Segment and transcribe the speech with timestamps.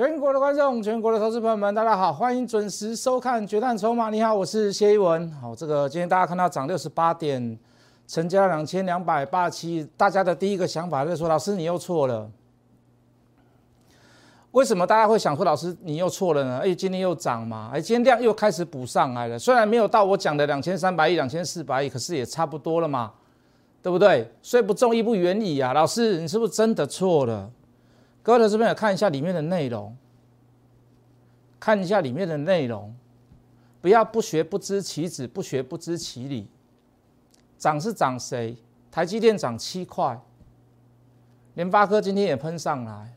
[0.00, 4.08] 全国的观众，全国的投资朋友们，大家好，欢迎准时收看《决战筹码》。
[4.10, 5.30] 你好，我是谢一文。
[5.32, 7.58] 好，这个今天大家看到涨六十八点，
[8.08, 12.30] 成交两千两百八十七，大家的第一个想法就是说，老师你又错了。
[14.52, 16.60] 为什么大家会想说，老师你又错了呢？
[16.64, 19.38] 哎，今天又涨嘛，哎，今天量又开始补上来了。
[19.38, 23.12] 虽然没有到我讲的两千三百亿、两千四百亿，可是也差不多了嘛，
[23.82, 24.32] 对不对？
[24.40, 25.74] 虽不中，亦不远矣啊。
[25.74, 27.50] 老师，你是不是真的错了？
[28.22, 29.96] 各位投资朋友，看一下里面的内容，
[31.58, 32.94] 看一下里面的内容，
[33.80, 36.48] 不要不学不知其子，不学不知其理。
[37.56, 38.56] 涨是涨谁？
[38.90, 40.20] 台积电涨七块，
[41.54, 43.14] 联发科今天也喷上来。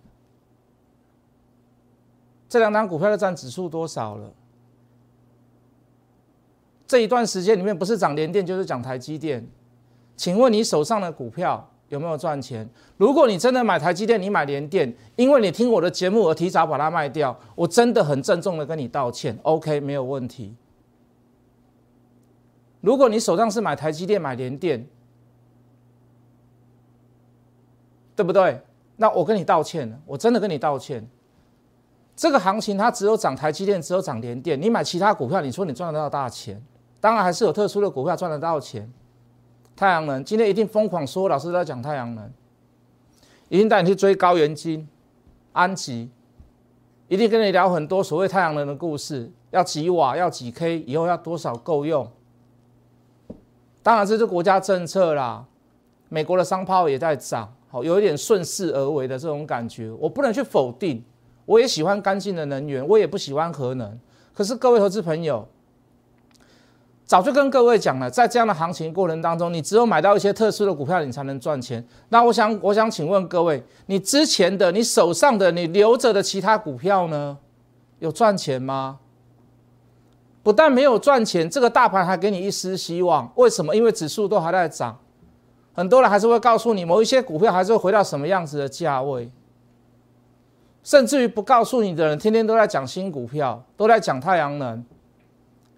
[2.47, 4.31] 这两档股票的占指数多少了？
[6.85, 9.47] 这一段时间里面不是涨联电就是涨台积电，
[10.15, 12.67] 请问你手上的股票有没有赚钱？
[12.97, 19.37] 如果你真的买台积电，你买联电，因为你听我的节目而提早把它卖掉，我真的很郑重的跟你道歉。
[19.43, 20.55] OK，没有问题。
[22.81, 24.85] 如果你手上是买台积电、买联电，
[28.15, 28.59] 对不对？
[28.97, 31.07] 那我跟你道歉，我真的跟你道歉。
[32.15, 34.59] 这个行情它只有涨台积电，只有涨联电。
[34.61, 36.61] 你买其他股票，你说你赚得到大钱？
[36.99, 38.91] 当然还是有特殊的股票赚得到钱。
[39.75, 42.31] 太阳能今天一定疯狂说，老师在讲太阳能，
[43.49, 44.87] 一定带你去追高元金、
[45.51, 46.09] 安吉，
[47.07, 52.09] 一定跟你聊很多所谓太阳能的故事，要几瓦，要几 K，以后要多少够用。
[53.81, 55.45] 当然这是国家政策啦，
[56.09, 61.03] 美国的商抛也在涨，好有一点顺势而为的这种感觉，我不能去否定。
[61.45, 63.99] 我也喜欢干净的能源，我也不喜欢核能。
[64.33, 65.45] 可是各位投资朋友，
[67.05, 71.85] 早就跟各位讲了，在这样的行情过程当中，你只有买到一些特殊的股票，你才能赚钱。
[72.09, 77.37] 那我想，我想请问各位，你之前的、你手上的、你留着的其他股票呢，
[77.99, 78.99] 有赚钱吗？
[80.41, 83.31] 不但没有赚钱，这个大盘还给你一丝希望。
[83.35, 83.75] 为什么？
[83.75, 84.97] 因为指数都还在涨，
[85.73, 89.31] 很多人还是会告诉你，某一些股票还是会回到什么样子的价位。
[90.83, 94.83] 甚至于不告诉你的人，天天都在讲新股票，都在讲太阳能，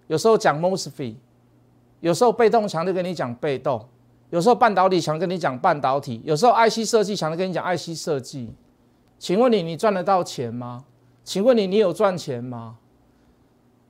[0.06, 1.14] 有时候讲 mosfet，
[2.00, 3.84] 有时候被动强就跟你讲被动，
[4.30, 8.52] 有时候半导体强跟你讲半导体，有时候 IC 设计强的跟你讲 IC 设计。
[9.18, 10.84] 请问你，你赚得到钱吗？
[11.24, 12.76] 请问你，你有赚钱吗？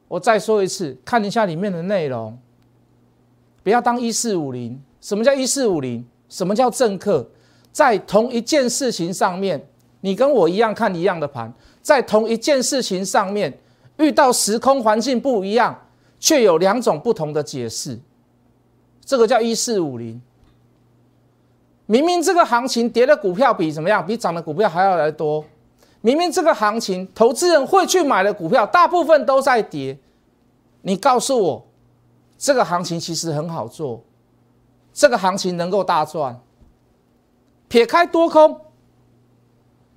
[0.09, 2.39] 我再说一次，看一下里面的内容，
[3.63, 4.81] 不要当一四五零。
[5.01, 6.07] 什么叫一四五零？
[6.29, 7.29] 什么叫政客？
[7.73, 9.65] 在同一件事情上面。
[10.03, 13.53] 你跟我一样看一样的盘，在同一件事情上面
[13.97, 15.77] 遇到时空环境不一样，
[16.19, 17.99] 却有两种不同的解释，
[19.05, 20.21] 这个叫一四五零。
[21.87, 25.45] 明明这个行情跌的股票比怎么样，比涨的股票还要来多。
[26.01, 29.99] 明明这个行情投资人会去买的股票，大部分都在跌。
[30.83, 31.67] 你告诉我，
[32.37, 34.03] 这个行情其实很好做，
[34.93, 36.41] 这个行情能够大赚。
[37.69, 38.61] 撇开多空。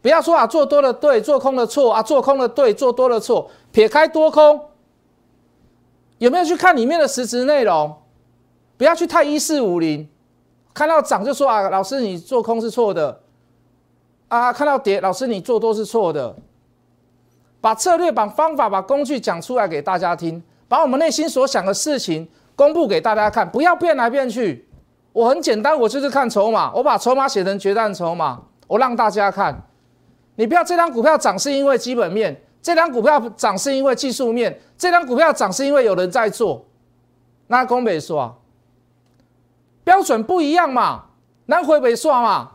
[0.01, 3.51] 不要说啊，做多了对，做空了错啊，做空了对，做多了错。
[3.71, 4.59] 撇开多空，
[6.19, 7.93] 有没有去看里面的实质内容？
[8.77, 10.07] 不要去太一四五零，
[10.73, 13.21] 看到涨就说啊，老师你做空是错的
[14.29, 16.35] 啊，看到跌，老师你做多是错的。
[17.61, 22.25] 把策略、把方法、把工具讲出来给大家听，把我们内心所想的事情
[22.55, 24.65] 公布给大家看，不要变来变去。
[25.11, 29.61] 我很简单，我就是看筹码，我把筹码写成决战筹码，我让大家看。
[30.35, 36.65] 你不要这张股票涨是因为基本面，这张股票涨是因为技术面，这张股票涨是因为有人在做。
[37.47, 38.39] 那公北说，
[39.83, 41.05] 标准不一样嘛，
[41.45, 42.51] 南回北说嘛，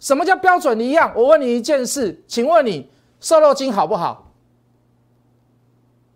[0.00, 1.12] 什么叫标准一样？
[1.14, 2.90] 我问你一件事，请问你
[3.20, 4.32] 瘦肉精好不好？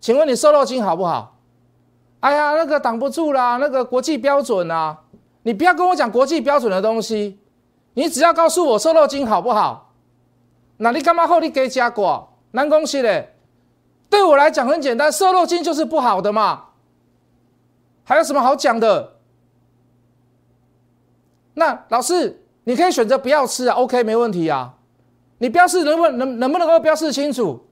[0.01, 1.37] 请问你瘦肉精好不好？
[2.21, 4.99] 哎呀，那个挡不住啦，那个国际标准啊，
[5.43, 7.39] 你不要跟我讲国际标准的东西，
[7.95, 9.93] 你只要告诉我瘦肉精好不好？
[10.79, 12.33] 那你干嘛后你给加过？
[12.59, 13.37] 难恭喜嘞！
[14.11, 16.65] 对我来讲很简单，瘦肉精就是不好的嘛。
[18.03, 19.13] 还有什么好讲的？
[21.55, 24.75] 那老师，你可以选择不要吃啊，OK，没问题啊。
[25.39, 27.65] 你标示能不能能不能够标示清楚？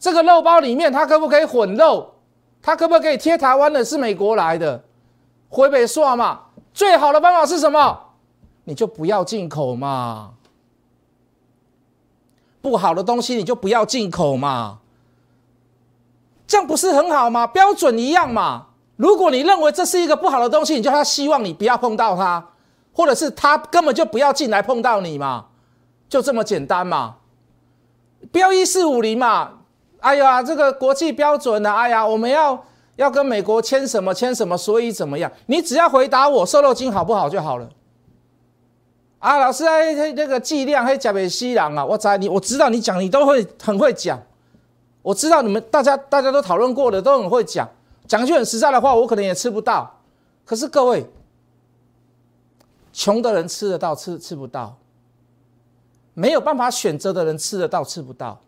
[0.00, 2.14] 这个肉包里面它可不可以混肉？
[2.60, 3.84] 它可不可以贴台湾的？
[3.84, 4.82] 是美国来的？
[5.48, 6.40] 回北说嘛，
[6.72, 8.00] 最好的方法是什么？
[8.64, 10.34] 你就不要进口嘛。
[12.64, 14.78] 不好的东西你就不要进口嘛，
[16.46, 17.46] 这样不是很好吗？
[17.46, 18.68] 标准一样嘛。
[18.96, 22.42] 如果你认为这是一个不好的东西，你就他希望你不要碰到它，
[22.94, 25.44] 或者是他根本就不要进来碰到你嘛，
[26.08, 27.16] 就这么简单嘛。
[28.32, 29.50] 标一四五零嘛，
[30.00, 32.64] 哎呀，这个国际标准呢，哎呀，我们要
[32.96, 35.30] 要跟美国签什么签什么，所以怎么样？
[35.46, 37.68] 你只要回答我瘦肉精好不好就好了。
[39.24, 44.20] 啊，老师，哎，那个剂量还加美西郎啊，我知你，我知道你讲，你都会很会讲。
[45.00, 47.66] 我知道你们大家大家都讨论过的，都很会讲。
[48.06, 49.98] 讲句很实在的话，我可能也吃不到。
[50.44, 51.10] 可是各位，
[52.92, 54.76] 穷的人吃得到，吃吃不到；
[56.12, 58.38] 没有办法选择的人吃得到，吃不到。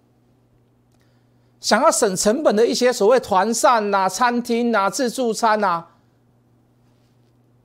[1.59, 5.87] 想要省成本的一些所谓团膳呐、餐厅呐、自助餐呐，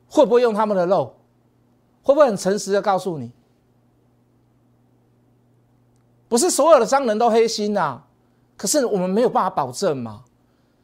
[0.08, 1.18] 会不会用他们的肉？
[2.04, 3.32] 会不会很诚实的告诉你？
[6.28, 8.00] 不是所有的商人都黑心呐，
[8.56, 10.24] 可是我们没有办法保证嘛。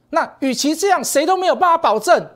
[0.09, 2.29] 那与其这样，谁都没有办法保证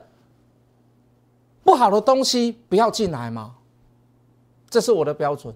[1.62, 3.54] 不好的东西不要进来吗？
[4.68, 5.54] 这是我的标准。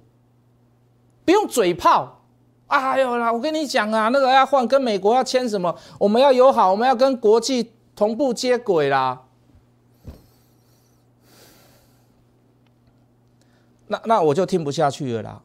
[1.25, 2.20] 不用嘴炮，
[2.69, 9.25] 哎呦啦，我跟你讲啊，那个要换跟美国要签什么，我们要友好，我们要跟国际同步接轨啦。
[13.88, 15.43] 那那我就听不下去了啦，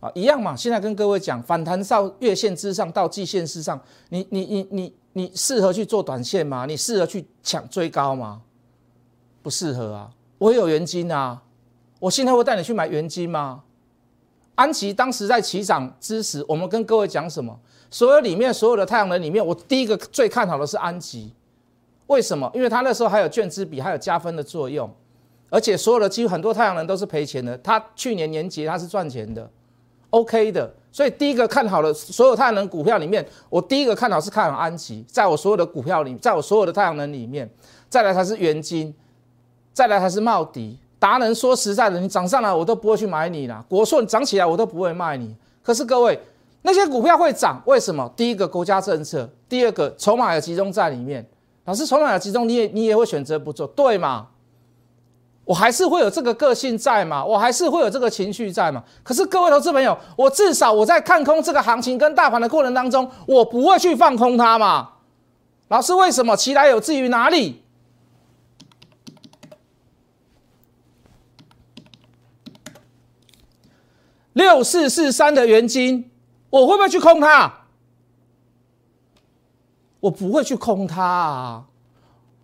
[0.00, 0.56] 啊，一样嘛。
[0.56, 6.66] 现在跟各位讲，反弹到月线之上，到季线之上，你你你你你适合去做短线吗？
[6.66, 8.42] 你适合去抢追高吗？
[9.42, 10.10] 不适合啊。
[10.38, 11.42] 我有原金啊，
[12.00, 13.62] 我现在会带你去买原金吗？
[14.54, 17.58] 安琪当时在起涨之时，我们跟各位讲什么？
[17.90, 21.32] 所有里面所有的太阳能里面，我第一个最看好的是安吉，
[22.08, 22.50] 为什么？
[22.52, 24.92] 因为它那时候还有券资比，还有加分的作用。
[25.50, 29.48] 而且所有的几乎很多太阳能都是赔钱的，它去年年结它是赚钱的
[30.10, 30.72] ，OK 的。
[30.90, 37.48] 所以第一个看好了所有太阳能股票里面，我第一个看好是看好安吉，在我所有的股票里，在我所有的太阳能里面，
[37.88, 38.92] 再来才是元金，
[39.72, 40.78] 再来才是茂迪。
[40.98, 45.36] 达人说实在的，你涨上来我都不会去买你了，国顺涨起来我都不会卖你。
[45.62, 46.18] 可是各位，
[46.62, 48.10] 那些股票会涨，为什么？
[48.16, 51.24] 第一个国家政策，第二个筹码也集中在里面。
[51.66, 54.26] 老师，筹码也集中，你也你也会选择不做，对吗？
[55.48, 58.84] 我还是会有这个个性在嘛，我还是会有这个情绪在嘛。
[59.02, 64.90] 可是各位投资朋友，我至少我在看空这个行情跟大盘的过程当中，我不会去放空它嘛。
[65.68, 66.36] 老师，为什么？
[66.36, 67.62] 其来有至于哪里？
[74.34, 76.10] 六四四三的原金，
[76.50, 77.50] 我会不会去空它？
[80.00, 81.64] 我不会去空它啊。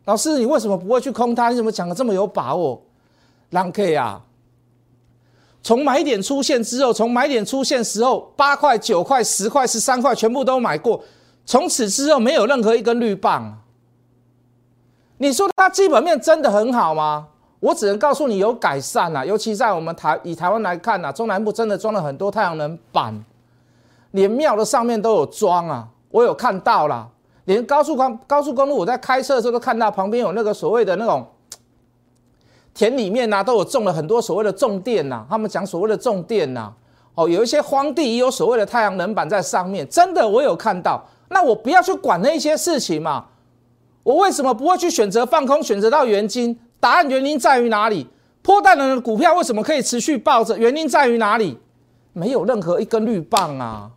[0.06, 1.50] 老师，你为什么不会去空它？
[1.50, 2.82] 你怎么讲的这么有把握？
[3.54, 4.20] 让 K 啊，
[5.62, 11.00] 从买点出现之后，从买点出现时候，八块、九块、十块、十三块，全部都买过。
[11.46, 13.60] 从此之后，没有任何一根绿棒。
[15.18, 17.28] 你说它基本面真的很好吗？
[17.60, 23.24] 我只能告诉你有改善啊，尤其在我们台以台湾来看啊，中南部真的装了很多太阳能板，
[24.10, 27.08] 连庙的上面都有装啊，我有看到啦。
[27.44, 31.24] 连高速公高速公路，我在开车的时候都看到旁边有那个所谓的那种。
[32.74, 36.72] 田里面呐都有种了很多所谓的种电呐，他们讲所谓的种电呐，
[37.14, 41.02] 哦，有一些荒地也有所谓的太阳能板在上面，真的我有看到。
[41.28, 43.26] 那我不要去管那些事情嘛，
[44.02, 46.58] 我为什么不会去选择放空，选择到原金？
[46.80, 48.08] 答案原因在于哪里？
[48.42, 50.58] 破蛋人的股票为什么可以持续抱着？
[50.58, 51.58] 原因在于哪里？
[52.12, 53.92] 没有任何一根绿棒啊！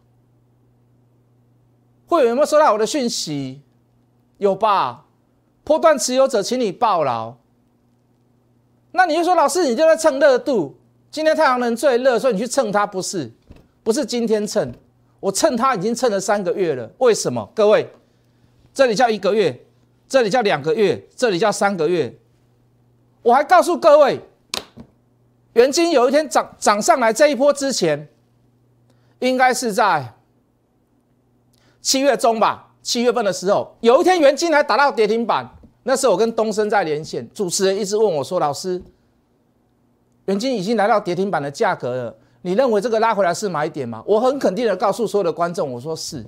[2.07, 3.61] 会员有没有收到我的讯息？
[4.37, 5.05] 有吧？
[5.63, 7.35] 破断持有者，请你报牢。
[8.97, 10.75] 那你就说，老师，你就在蹭热度。
[11.11, 13.31] 今天太阳能最热，所以你去蹭它，不是？
[13.83, 14.73] 不是今天蹭，
[15.19, 16.89] 我蹭它已经蹭了三个月了。
[16.97, 17.47] 为什么？
[17.53, 17.87] 各位，
[18.73, 19.63] 这里叫一个月，
[20.09, 22.11] 这里叫两个月，这里叫三个月。
[23.21, 24.19] 我还告诉各位，
[25.53, 28.09] 元金有一天涨涨上来这一波之前，
[29.19, 30.15] 应该是在
[31.83, 35.47] 七月中吧，七月份的时候，有一天元金还打到跌停板。
[35.87, 38.83] 那时候我跟东升在连线，主持人一直问我说：“老师，
[40.25, 46.25] 元金已经来到跌停板的价格了，你认为这个拉回来是买点吗？”我很肯定的告诉所有的观众，我说是。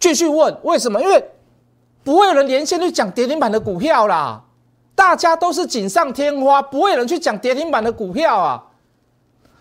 [0.00, 1.00] 继续问为什么？
[1.00, 1.30] 因为
[2.02, 4.42] 不会有人连线去讲跌停板的股票啦，
[4.96, 8.64] 大家都是锦上添花，不会有人去讲跌停板的股票啊。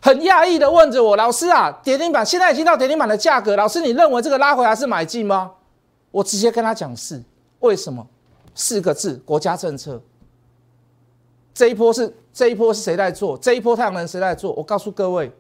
[0.01, 5.51] 很讶异的问着我：“老师啊，跌停板现在已经到跌停板的价格，老师你认为这个拉回来是买进吗？”
[6.09, 7.21] 我直接跟他讲是，
[7.59, 8.07] 为什么？
[8.55, 10.01] 四个字：国家政策。
[11.53, 13.37] 这一波是这一波是谁在做？
[13.37, 14.51] 这一波太阳能谁在做？
[14.53, 15.31] 我告诉各位，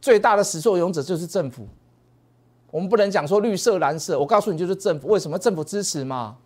[0.00, 1.68] 最大的始作俑者就是政府。
[2.70, 5.06] 我们不能讲说绿色蓝色，我告诉你就是政府。
[5.08, 6.36] 为什么政府支持嘛？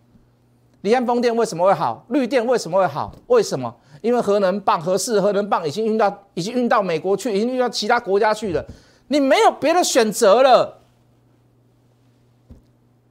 [0.81, 2.05] 离岸风电为什么会好？
[2.09, 3.15] 绿电为什么会好？
[3.27, 3.75] 为什么？
[4.01, 8.65] 因为核能棒、核四核能棒已经运到已经运到美国去，已经运到其他国家去了。
[9.07, 10.81] 你没有别的选择了，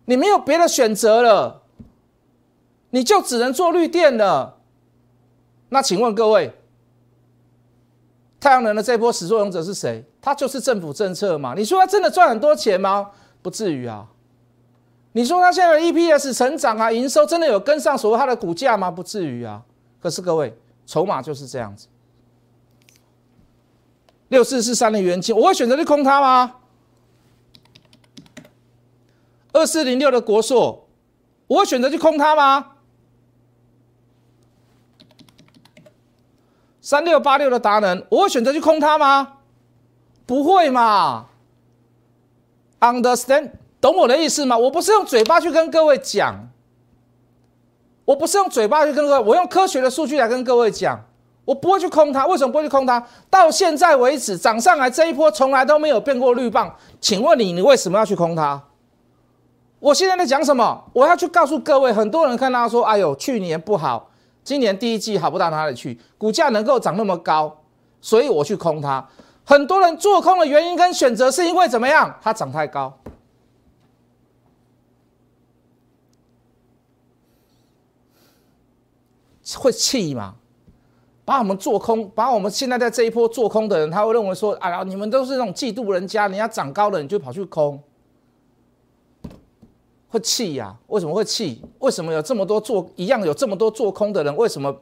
[0.05, 1.63] 你没有别的选择了，
[2.91, 4.59] 你就只能做绿电了。
[5.71, 6.53] 那请问各位，
[8.41, 10.05] 太阳能的这波始作俑者是谁？
[10.21, 11.55] 他就是政府政策嘛？
[11.55, 13.11] 你说他真的赚很多钱吗？
[13.43, 14.07] 不至于啊。
[15.13, 18.91] 你说他现在的 EPS 成长啊，营收真的有跟上所谓它的股价吗？
[18.91, 19.63] 不至于啊。
[20.01, 21.89] 可是各位，筹码就是这样子。
[24.29, 26.57] 六四四三的元金，我会选择去空它吗？
[29.53, 30.87] 二四零六的国硕，
[31.47, 32.73] 我会选择去空它吗？
[36.89, 39.35] 三六八六的达人，我会选择去空它吗？
[40.25, 41.27] 不会嘛
[42.81, 44.57] ？Understand，懂我的意思吗？
[44.57, 46.49] 我不是用嘴巴去跟各位讲，
[48.07, 50.99] 我不是用嘴巴去跟各位，我用科学的数据来跟各位讲，
[51.45, 52.27] 我不会去空它。
[52.27, 53.07] 为什么不会去空它？
[53.29, 58.59] 到现在为止涨上来这一波从来都没有变过绿棒，请问你，你为什么要去空它？
[59.79, 60.85] 我现在在讲什么？
[60.95, 64.08] 我要去告诉各位，很多人看到说，哎呦，去年不好。
[64.49, 67.55] 今年第一季好不到哪里去，股价能够涨那么高，
[68.01, 69.07] 所以我去空它。
[69.45, 72.19] 很多人做空的原因跟选择是因为怎么样？
[72.23, 72.99] 它涨太高，
[79.59, 80.37] 会气嘛？
[81.27, 87.79] 把我们做空，把我们现在在这一波做空的人，他会认为说：哎呀，你们都是那种嫉妒人家，人家涨高了，你就跑去空。
[90.09, 90.75] 会气呀？
[90.87, 91.63] 为什么会气？
[91.79, 94.35] 为什么有这么多做一样有这么多做空的人？
[94.37, 94.75] 为什么？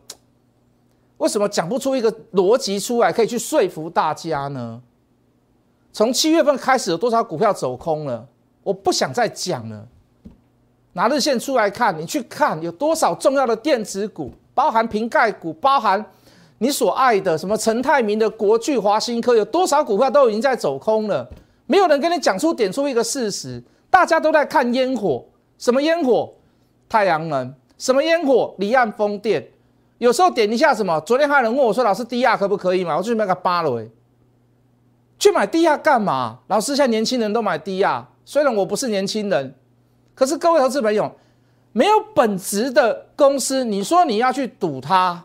[1.19, 4.83] 为什么讲不出一个逻辑出来，可以去说服大家呢？
[5.93, 8.29] 从七月份开始，有多少股票走空了？
[8.63, 9.89] 我不想再讲了。
[10.93, 16.05] 拿日线出来看，你去看有多少重要的电子股，包含瓶盖股，包含
[16.59, 21.27] 你所爱的什么陈泰明的国巨、华新科，有多少股票都已经在走空了？
[21.67, 23.63] 没有人跟你讲出点出一个事实。
[23.91, 25.25] 大家都在看烟火，
[25.59, 26.35] 什么烟火？
[26.89, 28.55] 太阳能，什么烟火？
[28.59, 29.49] 离岸风电。
[29.99, 31.01] 有时候点一下什么？
[31.01, 33.91] 昨天还有人问我说：“老师，低压可不可以买？”我就买个八雷。
[35.19, 36.41] 去买低压干嘛？
[36.49, 38.07] 老师，现在年轻人都买低压。
[38.25, 39.55] 虽然我不是年轻人，
[40.15, 41.11] 可是各位投资朋友，
[41.73, 45.25] 没有本质的公司，你说你要去赌它，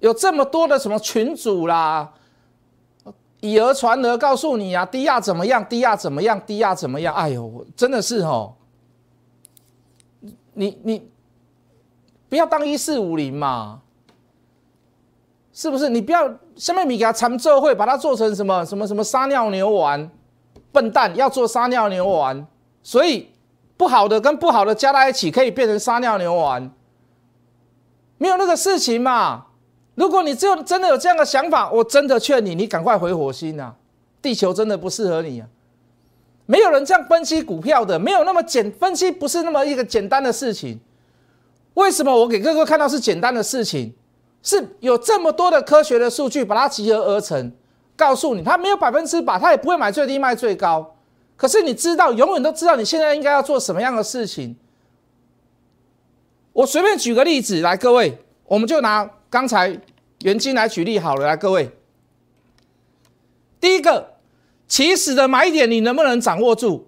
[0.00, 2.12] 有这么多的什么群主啦？
[3.40, 5.64] 以讹传讹，告诉你啊，低压怎么样？
[5.64, 6.40] 低压怎么样？
[6.44, 7.14] 低压怎么样？
[7.14, 8.54] 哎呦，真的是哦，
[10.54, 11.08] 你你
[12.28, 13.80] 不要当一四五零嘛，
[15.52, 15.88] 是不是？
[15.88, 20.10] 你不要下面你给他长奏会，把它做成什么什么什么撒尿牛丸，
[20.72, 22.44] 笨蛋要做撒尿牛丸，
[22.82, 23.30] 所以
[23.76, 26.70] 不好的跟不好的加在一起，可以变成撒尿牛丸，
[28.18, 29.44] 没有那个事情嘛。
[29.98, 33.74] 如果你只有真的有这样的想法，我真的劝你，你赶快回火星啊！
[34.22, 35.48] 地球真的不适合你啊！
[36.46, 40.78] 没有人这样分析股票的，没有那么简分析，不是那么一个简单的事情。
[41.74, 43.92] 为什么我给各位看到是简单的事情？
[44.40, 47.50] 是有这么多的科学的数据把它集合而成，
[47.96, 50.94] 告诉你，它没有百分之百，它也不会买最低卖最高。
[51.36, 54.54] 可是你知道，永远都知道你现在应该要做什么样的事情。
[56.52, 59.10] 我随便举个例子来，各位，我们就拿。
[59.30, 59.78] 刚才
[60.22, 61.70] 元金来举例好了，来各位，
[63.60, 64.14] 第一个
[64.66, 66.86] 起始的买点你能不能掌握住？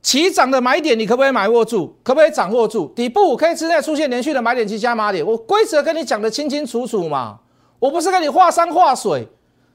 [0.00, 1.96] 起涨的买点你可不可以买握住？
[2.02, 2.86] 可不可以掌握住？
[2.94, 7.40] 底部五 K 之内出现连续的买点及加码点，我规则跟你讲的清清楚楚嘛，
[7.78, 9.28] 我不是跟你画山画水，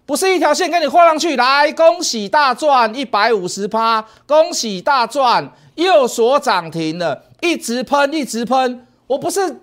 [0.05, 1.35] 不是一条线跟你画上去。
[1.35, 9.61] 来，恭喜大赚一百五十趴，恭喜大赚又锁涨停了，一直喷一直喷，我不是。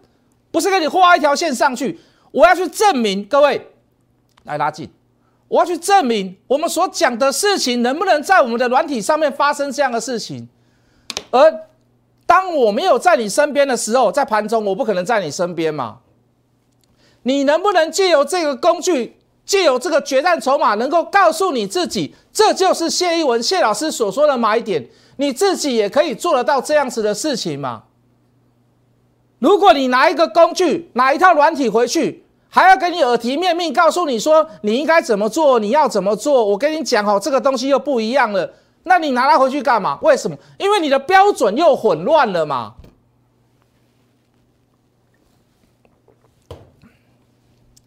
[0.58, 1.96] 不是给你画一条线上去，
[2.32, 3.70] 我要去证明各位
[4.42, 4.90] 来拉近，
[5.46, 10.48] 我要去证明我们所讲的事情能不能在我们的软体上面发生这样的事情。
[11.30, 11.60] 而
[12.26, 15.98] 当我没有在你身边的时候，在盘中我不可能在你身边嘛。
[17.22, 24.88] 你能不能借由这个工具，借由这个决战筹码，能够告诉你自己，这就是谢一文谢老师所说的买点，
[25.18, 27.84] 你自己也可以做得到这样子的事情嘛？
[29.38, 36.44] 如果你拿一个工具，拿一套软体回去，还要给你耳提面命告诉你说你应该怎么做，你要怎么做？
[36.44, 38.54] 我跟你讲哦，这个东西又不一样了。
[38.84, 39.98] 那你拿它回去干嘛？
[40.02, 40.36] 为什么？
[40.58, 42.74] 因为你的标准又混乱了嘛。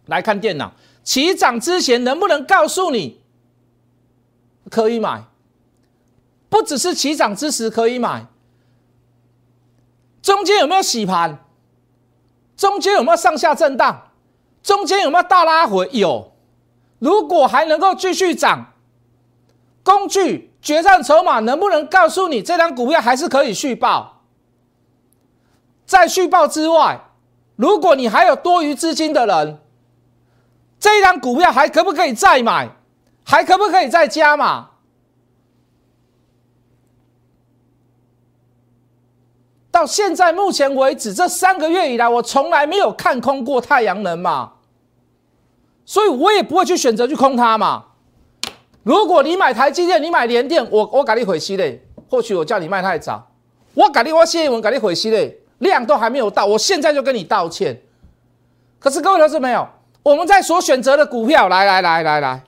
[0.06, 3.20] 来看电脑，起涨之前能不能告诉你
[4.70, 5.24] 可以买？
[6.48, 8.26] 不只是起涨之时可以买。
[10.20, 11.41] 中间有没有洗盘？
[12.62, 14.12] 中间有没有上下震荡？
[14.62, 15.88] 中间有没有大拉回？
[15.90, 16.30] 有。
[17.00, 18.74] 如果还能够继续涨，
[19.82, 24.22] 工具决战筹码能不能告诉你这张股票还是可以续报？
[25.84, 27.00] 在续报之外，
[27.56, 29.58] 如果你还有多余资金的人，
[30.78, 32.68] 这一张股票还可不可以再买？
[33.24, 34.68] 还可不可以再加码？
[39.72, 44.52] 到现在目前为止，这三个月以来，我从来没有看空过太阳能嘛，
[45.84, 47.86] 所以我也不会去选择去空它嘛。
[48.82, 51.84] 如果你买台积电，你买联电，我我赶你回息嘞。
[52.10, 53.26] 或许我叫你卖太早，
[53.72, 57.80] 我赶你我谢文赶你回息嘞，量都还没有到，我现在就跟你道歉。
[58.78, 59.66] 可是各位投资没有，
[60.02, 62.44] 我们在所选择的股票，来来来来来。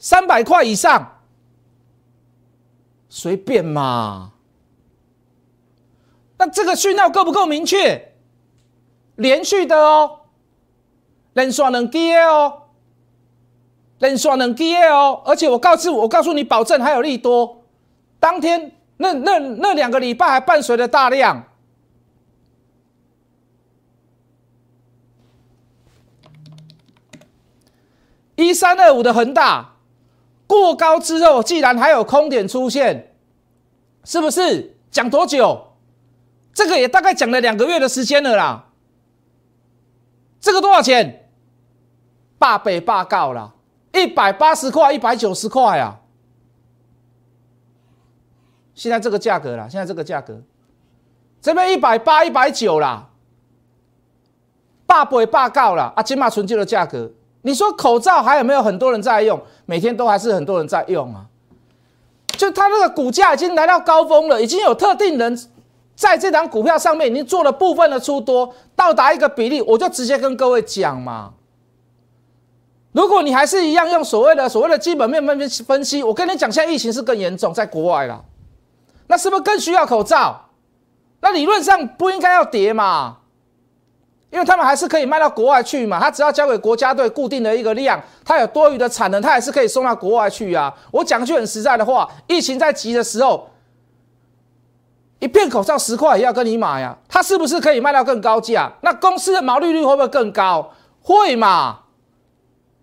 [0.00, 1.20] 三百块以上，
[3.08, 4.32] 随便嘛。
[6.38, 8.14] 那这个讯号够不够明确？
[9.16, 10.20] 连续的哦，
[11.34, 12.62] 能刷能跌哦，
[13.98, 15.22] 能刷能跌哦。
[15.26, 17.62] 而且我告诉我告诉你，保证还有利多。
[18.18, 21.44] 当天那那那两个礼拜还伴随着大量。
[28.36, 29.76] 一三二五的恒大。
[30.50, 33.14] 过高之后，既然还有空点出现，
[34.02, 35.76] 是不是讲多久？
[36.52, 38.72] 这个也大概讲了两个月的时间了啦。
[40.40, 41.30] 这个多少钱？
[42.36, 43.54] 八倍八告了，
[43.92, 46.00] 一百八十块，一百九十块啊！
[48.74, 50.42] 现在这个价格啦，现在这个价格，
[51.40, 53.10] 这边一百八、一百九啦，
[54.84, 56.02] 八倍八告了啊！
[56.02, 57.12] 金马纯净的价格。
[57.42, 59.40] 你说口罩还有没有很多人在用？
[59.66, 61.24] 每天都还是很多人在用啊。
[62.36, 65.38] 就它那个股价已经来到高峰了，已经有特定人
[65.94, 71.34] 在这张股票上面已经做了部分的出多，到达一个比例，我就直接跟各位讲嘛。
[72.92, 78.24] 如果你还是一样用所谓的所谓的基本面分析分析，我跟你讲，现在疫情是更严重，在国外了，
[79.06, 80.48] 那是不是更需要口罩？
[81.20, 83.18] 那理论上不应该要跌嘛？
[84.30, 90.72] 因为他们还是可以卖到国外去嘛，他只要交给国家队固定的一个量，他有多余的产能，他还是可以送到国外去啊。
[90.92, 93.50] 我讲句很实在的话，疫情在急的时候，
[95.18, 98.70] 一片口罩十块也要跟你买呀，他是不是可以卖到更高价？
[98.82, 100.72] 那公司的毛利率会不会更高？
[101.02, 101.80] 会嘛？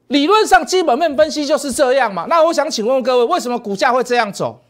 [0.08, 2.26] 理论上基本面分析就是这样嘛。
[2.30, 4.62] 那我想请问各位，为什么股价会这样走？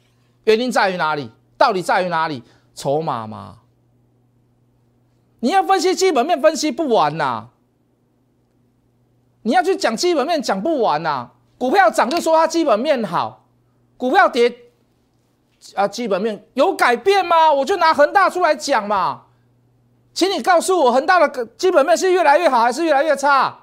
[0.44, 1.32] 原因在于哪里？
[1.58, 2.44] 到底在于哪里？
[2.76, 3.56] 筹码嘛。
[5.40, 7.46] 你要分析基本面，分析不完呐！
[9.44, 11.30] 你要去讲基本面，讲不完呐！
[11.58, 13.46] 股票涨就说它基本面好，
[13.98, 14.54] 股票跌
[15.76, 17.52] 啊，基本面有改变吗？
[17.52, 19.24] 我就拿恒大出来讲嘛，
[20.14, 23.58] 请你告诉我，恒大的基本面是越来越好，还是越来越差？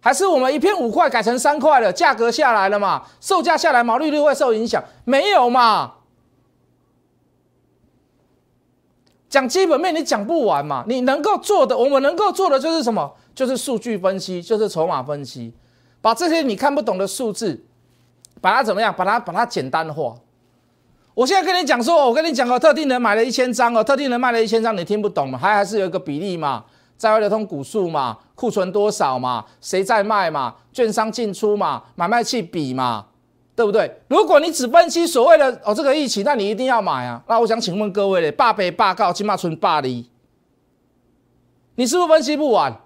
[0.00, 3.02] 还是我们一片五块改成三块了，价格下来了嘛？
[3.20, 4.82] 售价下来，毛利率会受影响？
[5.04, 5.94] 没有嘛？
[9.36, 10.82] 讲基本面你讲不完嘛？
[10.88, 13.14] 你能够做的，我们能够做的就是什么？
[13.34, 15.52] 就是数据分析，就是筹码分析，
[16.00, 17.62] 把这些你看不懂的数字，
[18.40, 18.94] 把它怎么样？
[18.96, 20.14] 把它把它简单化。
[21.12, 25.38] 我现在跟你讲说，我跟你讲哦，特定人买了一千张哦，特定人卖了一千张，你听不懂吗？
[25.38, 26.64] 还还是有一个比例嘛，
[26.96, 33.04] 在外流通股数嘛，库存多少嘛，谁在卖嘛，券商进出嘛，买卖器比嘛。
[33.56, 33.90] 对不对？
[34.08, 37.22] 如果你只分析所谓的哦这个疫情，那你一定要买啊。
[37.26, 40.08] 那我想请问各位嘞，霸北霸告金马村霸离，
[41.76, 42.78] 你是不是分析不完？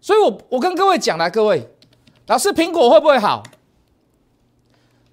[0.00, 1.68] 所以我我跟各位讲了，各位
[2.28, 3.42] 老师苹果会不会好？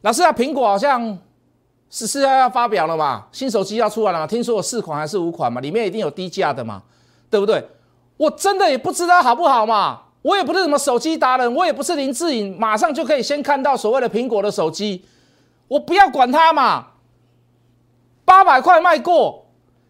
[0.02, 1.18] 老师啊，苹果好像
[1.90, 6.84] 十四号要发表了嘛，新手机要出来了嘛，听说有四款还是五款嘛，里面一定有低价的嘛，
[7.32, 7.68] 对不对？
[8.18, 10.02] 我真的也不知道好不好嘛。
[10.24, 15.06] 我也不是什么手机达人，我也不是林志颖，马上就可以先看到所谓的苹果的手机，
[15.68, 16.88] 我不要管它嘛。
[18.26, 19.46] 八百块卖过，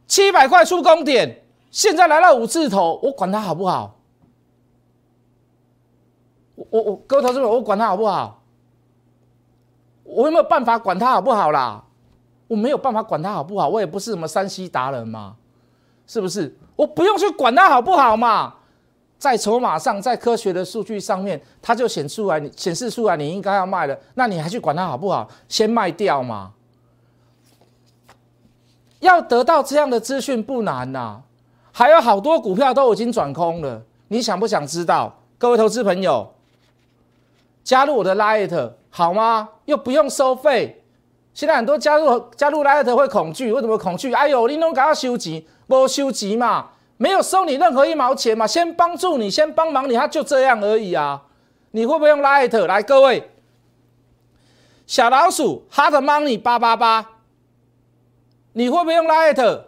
[0.08, 4.00] 七百块出工点，现在来到五字头，我管它好不好？
[6.56, 8.41] 我我我，各位投资者，我管它好不好？
[10.04, 11.84] 我有没有办法管它好不好啦？
[12.48, 15.36] 我没有办法管它好不好，我也不是什么山西达人嘛，
[16.08, 16.58] 是不是？
[16.76, 18.56] 我不用去管它好不好嘛。
[19.17, 25.30] 在筹码上，在科学的数据上面，它就显出来，显示出来你应该要卖了，那你还去管它好不好？
[25.47, 26.52] 先卖掉嘛。
[28.99, 31.21] 要得到这样的资讯不难呐，
[31.71, 35.19] 还有好多股票都已经转空了，你想不想知道？
[35.38, 36.34] 各位投资朋友，
[37.63, 39.49] 加入我的 Light 好吗？
[39.65, 40.84] 又不用收费，
[41.34, 44.13] 现在很多加入加入 Light 会恐惧，为什么恐惧？
[44.13, 46.69] 哎呦，你拢搞要收集，不收集嘛，
[47.04, 51.22] 没有收你任何一毛钱嘛，先帮助你，先帮忙你，他就这样而已啊。
[51.72, 52.82] 你会不会用 Light 来？
[52.82, 53.30] 各位，
[54.88, 57.06] 小老鼠 Hard Money 八八八，
[58.54, 59.63] 你会不会用 Light？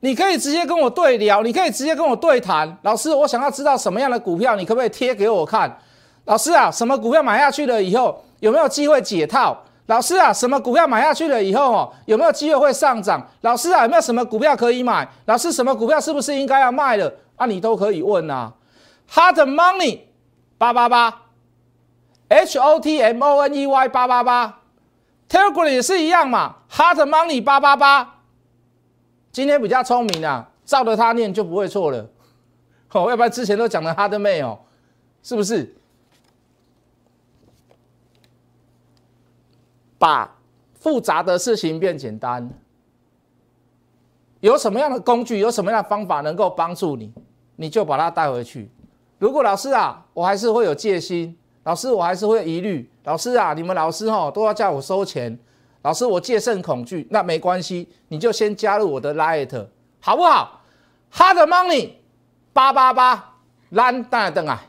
[0.00, 2.76] 你可以直接跟我对聊，你可以直接跟我对谈。
[2.82, 5.74] 老师，我想要知道什么样的股票，你可不可以贴给我看？
[6.26, 9.56] 老师啊，什么股票买下去了以后有没有机会解套？
[9.90, 13.26] 老师啊，什么股票买下去了以后哦有没有机会会上涨？
[13.40, 15.06] 老师啊，有没有什么股票可以买？
[15.24, 17.12] 老师，什么股票是不是应该要卖了？
[17.34, 18.52] 啊，你都可以问呐。
[19.10, 20.02] Hard Money
[20.56, 21.22] 八八八
[22.28, 24.60] ，H O T M O N E Y 八八八
[25.28, 26.54] ，Telegram 也是一样嘛。
[26.70, 28.20] Hard Money 八八八。
[29.32, 32.06] 今天比较聪明啊，照着他念就不会错了。
[32.92, 34.56] 哦，要不然之前都讲的哈德妹哦，
[35.24, 35.74] 是不是？
[40.00, 40.34] 把
[40.72, 42.50] 复杂的事情变简单。
[44.40, 47.12] 有什么样的工具，有什么样的方法能够帮助你，
[47.56, 48.70] 你就把它带回去。
[49.18, 55.38] 如果老师啊，我还是会有戒心，老师我还是会疑虑，老师啊，你们老师哈都要叫我收钱。
[55.82, 59.66] 老师，我戒慎恐惧，那没关系，你就先加入我的 Light，
[60.00, 60.62] 好不好
[61.12, 61.90] ？Hard Money
[62.54, 63.34] 八八八，
[63.68, 64.62] 蓝大灯啊！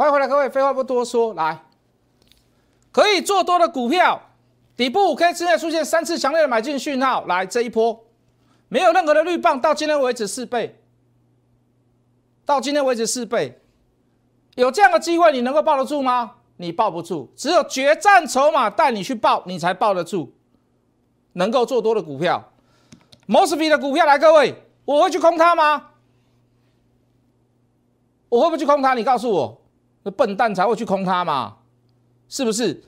[0.00, 1.62] 欢迎回来，各位，废话不多说，来，
[2.90, 4.18] 可以做多的股票，
[4.74, 8.06] 底部五 K 之内出现三次强烈的买进讯号，来这一波。
[8.68, 10.80] 没有任何的绿棒，到今天为止四倍，
[12.46, 13.60] 到今天为止四倍，
[14.54, 16.36] 有这样的机会，你能够抱得住吗？
[16.56, 20.32] 你抱不住，只有决战筹码带你去抱，你才抱得住。
[21.34, 22.50] 能够做多的股票
[23.28, 25.90] ，Mosby 的股票来，各位，我会去空它吗？
[28.30, 28.94] 我会不会去空它？
[28.94, 29.59] 你告诉我，
[30.02, 31.56] 那笨蛋才会去空它嘛？
[32.28, 32.82] 是不是？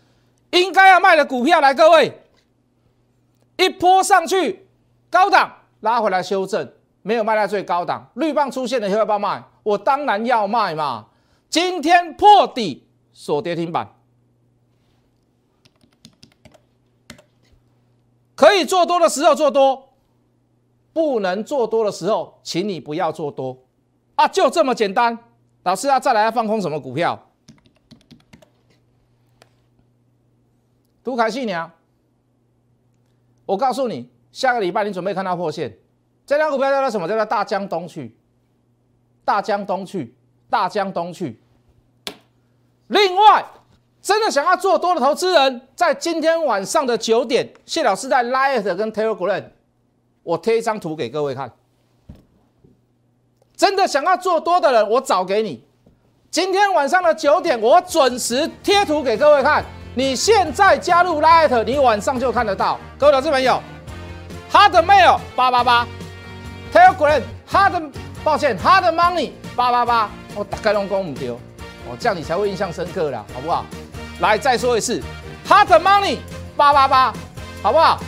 [0.51, 2.23] 应该要卖的股票来，各位，
[3.57, 4.67] 一波上去，
[5.11, 5.59] 高档。
[5.81, 6.73] 拉回来修正，
[7.03, 8.09] 没有卖在最高档。
[8.15, 9.43] 绿棒出现了，要不要卖？
[9.65, 11.07] 我当然要卖嘛！
[11.51, 13.93] 今天破底锁跌停板，
[18.37, 19.95] 可以做多的时候做多，
[20.93, 23.59] 不能做多的时候，请你不要做多
[24.15, 24.29] 啊！
[24.29, 25.19] 就这么简单。
[25.63, 27.29] 老师啊，再来放空什么股票？
[31.05, 31.71] 杜凯信娘，
[33.45, 34.11] 我告诉你。
[34.33, 35.77] 下个礼拜你准备看到破线，
[36.25, 37.07] 这张股票叫做什么？
[37.07, 38.17] 叫做大江东去，
[39.27, 40.17] 大江东去，
[40.49, 41.39] 大江东去。
[42.87, 43.45] 另外，
[44.01, 49.45] 真的想要做多的投资人，在今天晚上的九点，谢老师在 Light 跟 Telegram，
[50.23, 51.53] 我贴一张图给各位看。
[53.63, 55.65] 真的想要做多的人，我找给你。
[56.33, 59.65] 今天晚上的九点，我准时贴图给各位看。
[59.95, 62.77] 你现在加入 Light，你晚上就看得到。
[62.99, 63.63] 各位投资朋友。
[64.51, 65.87] Hard Mail 八八八
[66.75, 67.93] ，Telegram Hard
[68.25, 71.35] 抱歉 Hard Money 八八八，我打开龙宫唔丢，
[71.87, 73.65] 哦这样你才会印象深刻啦，好不好？
[74.19, 75.01] 来再说一次
[75.47, 76.17] ，Hard Money
[76.57, 77.15] 八八八，
[77.63, 78.01] 好不好？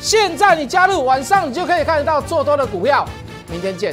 [0.00, 3.04] 现在你加入，晚上你就可以看得到做多的股票。
[3.50, 3.92] 明天见。